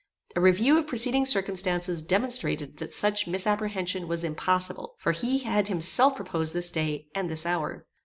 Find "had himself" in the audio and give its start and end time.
5.43-6.15